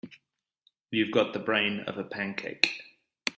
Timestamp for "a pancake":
1.99-2.81